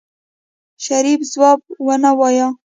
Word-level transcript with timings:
شريف 0.85 1.19
ځواب 1.33 1.59
ونه 1.85 2.11
وايه. 2.19 2.47